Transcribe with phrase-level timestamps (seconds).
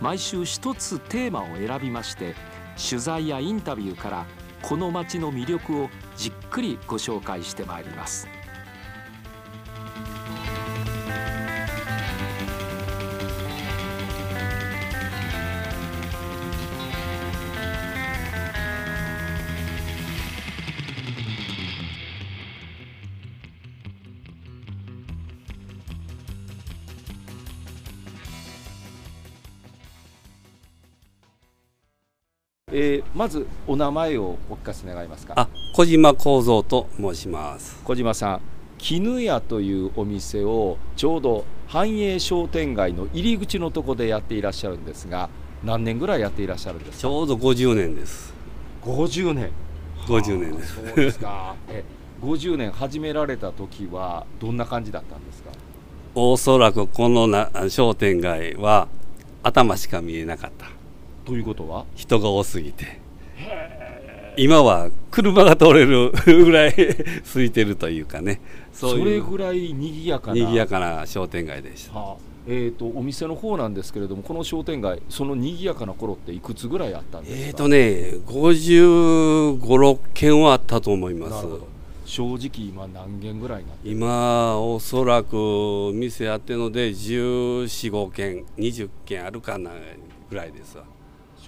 [0.00, 2.34] 毎週一つテーマを選びまして
[2.88, 4.26] 取材やインタビューから
[4.62, 8.28] この街の魅力をじっくりご紹介してまいります。
[32.70, 35.34] えー、まずお名前をお聞かせ願いますか。
[35.36, 37.80] あ小島幸三と申します。
[37.84, 38.40] 小島さん
[38.78, 45.28] 絹屋というお店をちょうど繁栄商店街の入り口のとこでやっていらっしゃるんですが
[45.64, 46.98] 何年ぐらいやっていらっしゃるんですか？
[47.00, 48.32] ちょうど50年です。
[48.82, 49.50] 50年。
[50.06, 50.74] 50年です。
[50.76, 51.54] そうですか。
[51.68, 51.84] え
[52.22, 55.50] 50年始められた時はどんな感じだったんですか？
[56.14, 58.88] おそらくこのな商店街は
[59.42, 60.66] 頭しか見えなかった
[61.28, 61.84] ということは？
[61.94, 63.00] 人が多すぎて。
[64.36, 66.74] 今は車が通れるぐらい
[67.24, 68.40] 空いてるというかね。
[68.72, 72.16] それぐらい賑やかな賑やかな商店街でした、はあ、
[72.46, 77.46] えーと、お店の方なんですけれどもこの商店街その賑やかな頃っていくつぐらいあったんですか？
[77.48, 77.76] えっ、ー、とね
[78.26, 81.44] 5 5 6軒はあったと思います。
[82.04, 86.60] 正直今何軒ぐらいな今おそらく店やってる？
[86.60, 89.72] ので1415軒20軒あるかな
[90.30, 90.84] ぐらいですわ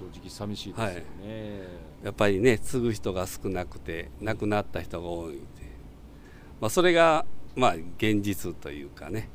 [0.01, 0.95] 正直寂しいですよね、は
[2.03, 5.45] い、やっぱりね継ぐ人が少なくて亡くなった人が多いんで、
[6.61, 9.29] まあ、それがまあ現実というかね。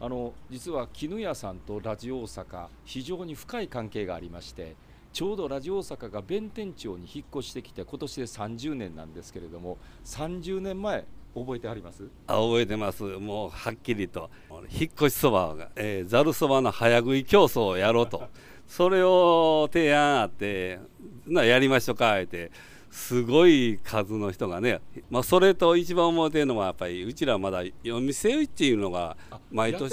[0.00, 4.74] あの実は絹屋さんとラジオ大阪非常に深い関係がありまして
[5.12, 11.04] ちょうどラジオ大阪が弁天町に引っ越してきて今年で30年なんですけれども30年前
[11.36, 12.02] 覚えてあります？
[12.26, 13.04] あ覚えてます。
[13.04, 14.28] もうはっきりと。
[14.70, 15.70] 引っ越しそばが
[16.04, 18.28] ざるそばの早食い競争をやろうと
[18.66, 20.78] それを提案あって
[21.26, 22.50] なやりましょうかって
[22.90, 24.80] すごい数の人がね、
[25.10, 29.16] まあ、それと一番思ってるのはやっぱりうちらまだお店っていうのが
[29.50, 29.92] 毎年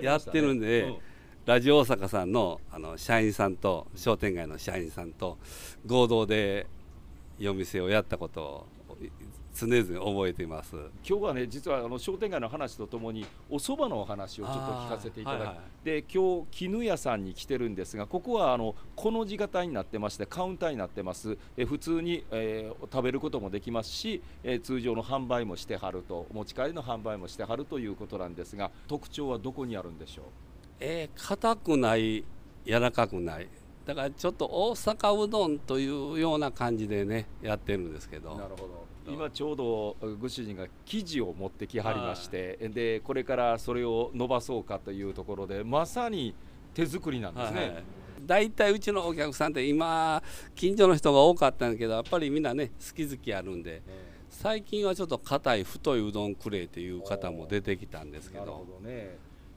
[0.00, 0.96] やってるんで、うん、
[1.44, 5.36] ラジオ大阪さんのあの社員さんと商店街の社員さんと
[5.84, 6.66] 合同で
[7.40, 8.66] 夜店をやったことを
[9.60, 10.76] 常々覚えています。
[10.76, 21.36] 今日はね実はあの商店街の話とともにお蕎麦のお話をちょっと聞かせていただき、はいはい、で今日絹屋さんに来てるんですがここはあのこの字型になってましてカウンターになってます。
[21.56, 30.24] え普通に、えー、食べることもできますし、えー、通常の販売もしてはるとお持ち帰りの販売もしてはるということなんですが特徴はどこにあるんでしょう？
[30.78, 32.22] えー、硬くない
[32.64, 33.48] 柔らかくない。
[33.84, 38.36] だからちょっと大阪うどんというような感じでねやってるんですけど。
[38.36, 46.34] なるほど今ちょうどご主人が生地を持ってきはりましてでこれからそれを伸ばそうかというところでまさに
[46.74, 47.60] 手作りなんですね。
[47.60, 47.84] はいはい。
[48.20, 50.22] 大体うちのお客さんって今
[50.54, 53.82] 近所の人が多かったんだけどやっぱりみんなね好き好きあるんで、
[54.28, 58.66] 最近はちょっと硬い太いうどんくれっていう方も出てきたんですけど。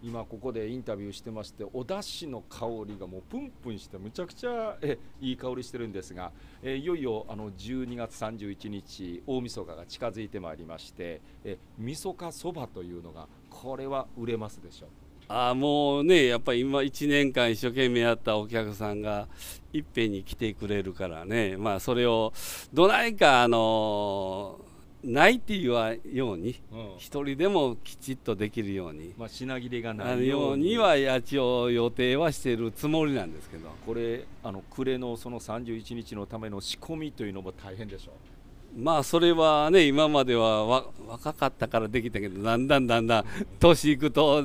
[0.04, 6.32] 今ここでインタビューしてましてお出汁の香りがもうプンプンしてむちゃくちゃえいい香りしてるんですが、
[6.64, 14.90] えいよいよあの12月31日大晦日が近づいてまいりましてえみそかそばというのがこれは売れますでしょう？
[15.28, 19.28] あもうねやっぱり今1年間一生懸命やったお客さんが
[19.72, 21.56] いっぺんに来てくれるからね。
[21.58, 22.34] まあそれを
[22.74, 24.71] どないかあのー
[25.04, 26.62] ないっていうように、
[26.98, 30.78] 一、うん、人でもきちっとできるように、まあ、品切れがないように。
[30.78, 33.70] は一応予定はしているつもりなんですけど。
[33.86, 38.80] これあの暮れのその31日のための仕込みというのも大変でしょう？
[38.80, 43.26] まあそれはね今までは若かったからできたけどだんだんだんだん
[43.60, 44.44] 年いくと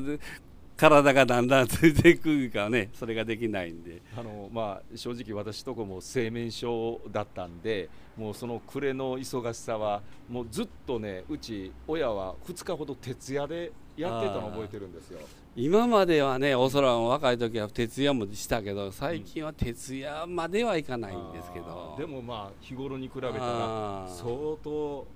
[0.76, 4.02] 体がだんだんついていくかねそれができないんで。
[4.16, 15.20] あの、まあ、正直私とこも製麺所だったんでもうその暮れの忙しさはもうずっとねうち親は2日ほど徹夜でやってたの覚えてるんですよ。
[15.54, 25.06] 今まではねおそらく若い時は徹夜もしたけど最近は徹夜まではいかないんですけど、うん、でもまあ日頃に比べたら相当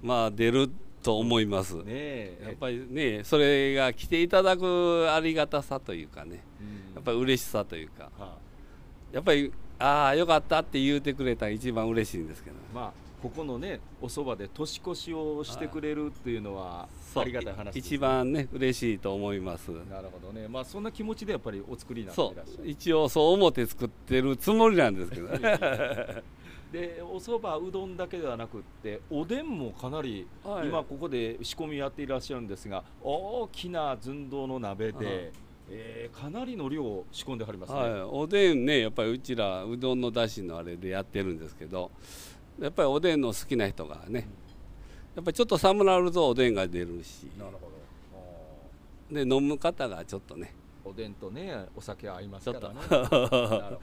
[0.00, 0.70] まあ出る
[1.02, 8.36] と思います、ね、やっぱりねそれが来ていただくありがたさというかね、うん、やっぱり嬉しさというか、はあ、
[9.12, 12.56] やっぱりああよかったって言うてくれたら一番嬉しいんですけど。
[12.74, 19.70] まあここのねおそばで年越しをしてくれるっていうのはありがたい話ね、一番ね嬉しいと思います。
[19.90, 20.46] なるほどね。
[20.46, 22.68] まあそんな気持ちでやっぱりお作りになっていらっしゃる。
[22.70, 25.28] 一応そう思って作ってるつもりなんですけど
[26.72, 35.32] でおそばうどんだけではなくっておでんもかなり、はい、今ここで仕込みやっていらっしゃるんですが大きな寸胴の鍋で、
[35.70, 41.90] えー、かなりの量を仕込んではりますね、はい、おでんねやっぱりうちらうどんのだしのあれでやってるんですけど
[42.60, 44.26] やっぱりおでんの好きな人がね、
[45.14, 47.28] やっぱりちょっと寒なるとおでんが出るし。
[47.38, 47.70] なるほ
[49.10, 49.14] ど。
[49.14, 50.52] で飲む方がちょっとね。
[50.84, 52.74] おでんとねお酒合いますからね。
[52.90, 53.80] なるほど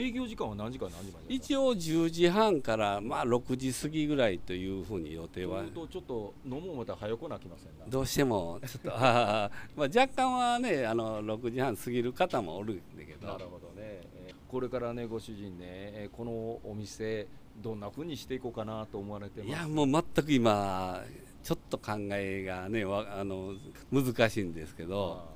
[0.00, 5.62] 営業時間は何時から何時まで一応10時半からまあ6時過ぎぐらいというふうに予定は。
[5.64, 13.26] とちょっと飲もうまた早くなきませんどうしてもちょっと まあ若干はねあの6時半過ぎる方もおるんだけど。
[13.26, 21.02] なるほどね、えー、これからねご主人ねこのお店どんなふうにしていこうかなと思われていやもう全く今
[21.42, 23.54] ちょっと考えがねあの
[23.92, 25.29] 難しいんですけど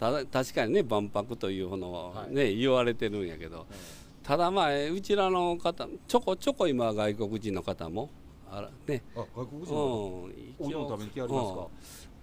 [0.00, 3.66] ただ確かにね万博というのね、はい、言われてるんやけど、
[4.22, 8.08] ただまあうちらの方ちょこちょこ今外国人の方も
[8.50, 9.02] あらね。
[9.14, 10.28] あ外国人の方、
[10.60, 11.60] うん、食べに来ありますか、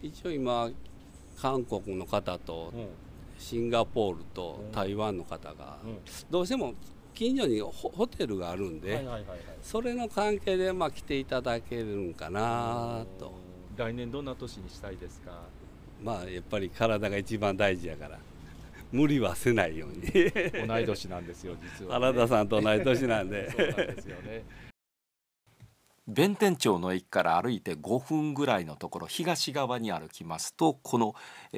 [0.01, 0.72] うん、一応今
[1.39, 2.74] 韓国の方と、
[3.38, 5.77] シンガポールと台湾の方が、
[6.31, 6.74] どうしても
[7.13, 9.07] 近所にホテルがあるんで、
[9.62, 13.34] それの関係でまあ来ていただけるんかなと。
[13.75, 15.43] 来年どんな年にしたいですか？
[16.04, 18.20] まあやっぱり体が一番大事やから。
[18.92, 20.01] 無理はせないように。
[20.66, 23.51] 同い年なんですよ実は、ね、原田さんと同い年なんで。
[23.51, 24.68] そうなんですよね。
[26.08, 31.16] 弁天町の駅から歩いて5分ぐらいのところ東側に歩きますとこの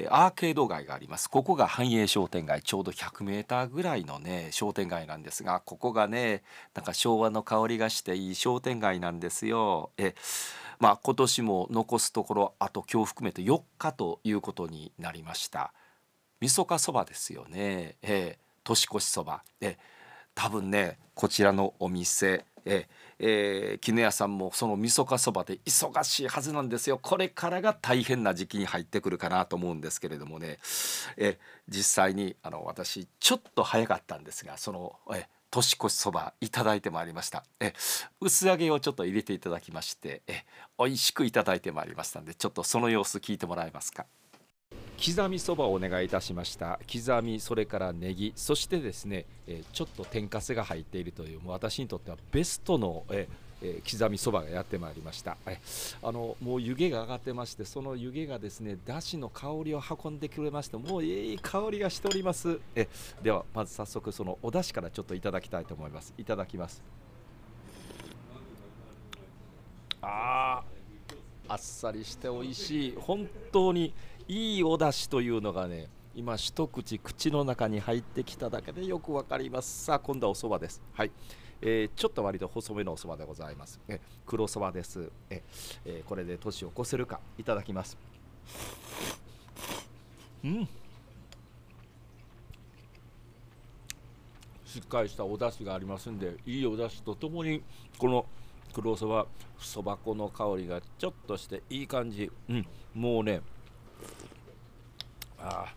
[0.09, 1.29] アーケード街があります。
[1.29, 6.41] ここが繁栄商店街ちょうど100メーターぐらいのね商店街なんですがここがね
[6.73, 9.91] なんか昭和の香りがしていい商店街なんですよ。
[9.97, 10.15] え
[10.79, 15.73] まあ、今年も残すところあと今日含めて4日ということになりました。
[16.39, 19.43] みそかそばですよね、えー、年越しそば。
[19.59, 19.77] で
[20.33, 22.87] 多分ねこちらのお店え
[23.19, 23.73] え。
[23.75, 26.97] ー、絹屋さんもそのみそかそばで忙しいはずなんですよ。
[27.01, 30.59] これからが大変な時期に入ってくるかなと思うんですけれどもね。
[31.17, 35.27] え実際にあの私ちょっと早かったんですがそのえ。
[35.51, 37.43] 年越しそばいただいてまいりました。
[37.59, 37.73] え
[38.21, 40.45] 薄揚げをちょっと入れていただきましてえ
[40.77, 44.05] 美味しくいただいてまいりましたんでちょっとその様子聞いてもらえますか？
[45.03, 46.79] 刻みそばをお願いいたしました。
[46.91, 53.27] 刻みそれからネギそしてですね、え、ちょっと天かすが入っているというもう私にとってはベストの、え
[53.61, 55.59] えー、刻みそばがやってまいりました、え
[56.01, 62.59] あのもう湯気が上がってましてその湯気がですねだしの香りを運んでくれましてもういい香りがしております。
[62.75, 62.87] え
[63.21, 66.13] ではまず早速そのお出汁からちょっといただきたいと思います。
[66.17, 66.81] いただきます。
[70.01, 70.63] あ
[71.47, 72.95] あっさりして美味しい。
[72.97, 73.93] 本当に
[74.27, 79.85] いいお出汁というのがね今一口口の中に入ってきただけでよくわかります。
[79.85, 80.81] さあ今度はお蕎麦です。
[80.93, 81.11] はい。
[81.61, 83.79] えー、ちょっと割と細めのお蕎麦でございます。
[83.87, 85.11] え黒蕎麦です。
[85.29, 85.43] え
[85.85, 87.19] えー、これで年を越せるか。
[87.37, 87.97] いただきます。
[90.43, 90.67] うん。
[94.65, 97.63] しっかりしたお出汁がありますんでいいお出汁とともに
[97.97, 98.27] この
[98.71, 99.25] 黒そば
[99.57, 103.41] そば粉の香りがちょっとしていい感じ、うん、もうね
[105.39, 105.73] あ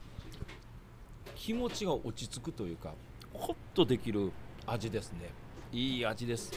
[1.35, 2.93] 気持ちが落ち着くというか
[3.33, 4.31] ホッとできる
[4.67, 5.31] 味ですね。
[5.73, 6.53] いい味です。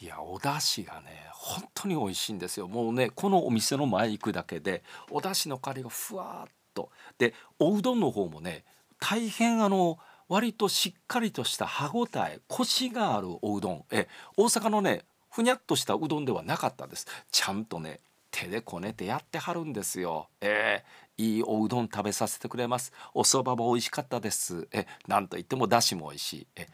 [0.00, 2.66] いやお出汁がね本当に美味しいんですよ。
[2.66, 6.90] もうねこのお店の前行くだけでお出汁の香りがふわっと。
[7.18, 8.64] でおうどんの方もね
[8.98, 9.98] 大変あの
[10.28, 13.84] 割としっかりとした歯ごたえコシがあるおうどん。
[13.92, 17.06] え大阪のねふにゃっとしたうどんではなかったです。
[17.30, 18.00] ちゃんとね
[18.32, 20.28] 手でこねてやってはるんですよ。
[20.40, 22.92] えー、いいおうどん食べさせてくれます。
[23.14, 24.68] お蕎麦も美味しかったです。
[24.72, 26.46] えなんといってもだしも美味しい。
[26.56, 26.66] え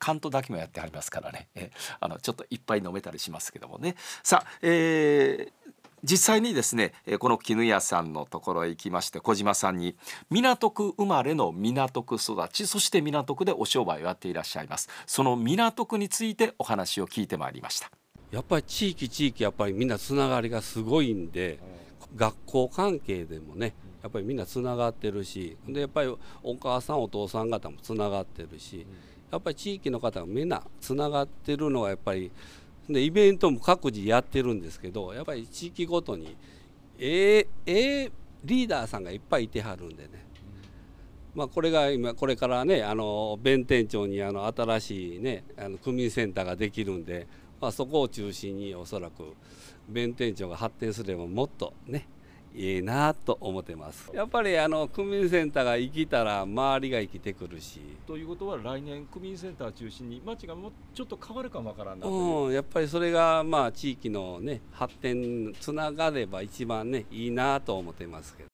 [0.00, 5.70] 関東だけもやってありますからねえあのちょっといっぱい飲めたりしますけどもねさあ、えー、
[6.02, 9.94] 実際にですねこの絹屋さんのところへ行きまして小島さんに
[10.30, 17.90] 港区生まれの港区育ちそして港区でお商売をやっていらっしゃいますその港区についてお話を聞いてまいりました
[18.30, 21.58] やっぱり地域地域やっぱりみんなつながりがすごいんで
[22.16, 28.86] 学校関係でもねやっぱりみんなつながってるしでやっぱりお母さんお父さん方もつながってるし
[29.30, 32.30] やっぱり地域の方がみんなつながってるのはやっぱり
[32.88, 36.36] でイベントも各自やってるんですけどやっぱり地域ごとに
[36.98, 38.12] ええええ
[38.44, 40.08] リーダーさんがいっぱいいてはるんでね、
[41.34, 47.26] まあ、これが今これからねあの弁天町にあの新しいねあの区民センターができるんで、
[47.60, 49.34] まあ、そこを中心におそらく
[49.88, 52.06] 弁天町が発展すればもっとね
[52.54, 54.10] いいなと思ってます。
[54.12, 57.80] やっぱりあの区民センターが生きたら周りが生きてくるし。
[58.06, 62.50] ということは来年区民センター中心に街がもうちょっと変わるかもわからんなう。
[62.50, 68.50] んやっぱりそれがまあ地域のね発展つながれば一番ねいいなと思ってますけど。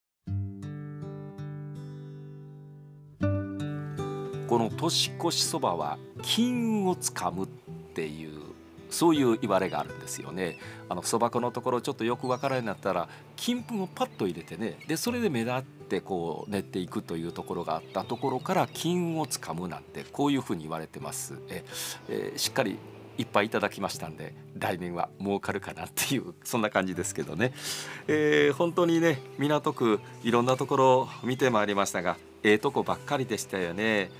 [4.46, 7.48] この年越しそばは金運をつかむっ
[7.94, 8.45] ていう
[8.90, 10.58] そういう言われがあるんですよね。
[10.88, 21.38] あのそば粉のところちょっとよくわからんなったら金粉をパッと入れてねでそれで目立ってこう練っていくというところがあったところから金運をつかむなんてこういうふうに言われてます。
[21.48, 21.64] え、
[22.08, 22.78] えー、しっかり
[23.18, 27.54] いっぱいいただきましたんで来年は儲かるかなっていうそんな感じですけどね、
[28.08, 34.10] えー、本当にね港区いろんなところ見てまいりましたがええー、とこばっかりでしたよね。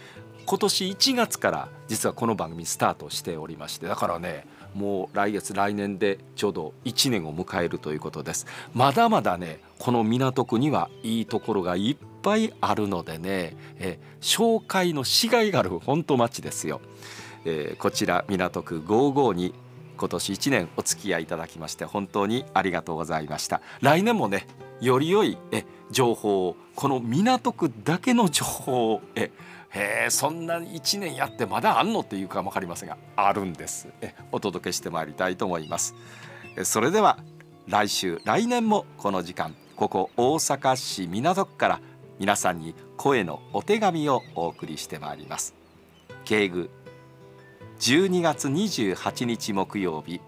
[0.45, 8.47] 今年1月から実はこの番組スタートしておりましてだからねもう来月来年でちょうど1年を迎えるということです。
[8.75, 16.81] まだまだねこの港区にはいいところがいっぱいあるのでねえ紹介のしがいがある本当町ですよ、
[17.45, 19.55] えー、こちら港区55に
[19.97, 23.63] 今年1年お付き合いいただきまして本当にありがとうございました。
[23.81, 24.47] 来年もね
[24.81, 29.31] より良いえ情報をこの港区だけの情報をえ
[29.71, 33.89] へえそんな1年やってまだあんのっていうか分かりませんがあるんです。
[34.01, 35.95] えお届けしてまいりたいと思います。
[36.65, 37.19] それでは
[37.67, 41.81] 来週来年もこの時間ここ大阪市港区から
[42.19, 45.55] 皆さんに声のお手紙をお送りしてまいります。
[46.25, 46.71] 敬具
[47.79, 50.21] 12月28日木曜日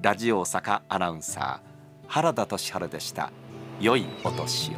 [0.00, 3.32] ラジオ大阪アナウンサー原田俊治でした。
[3.80, 4.74] 良いお年を。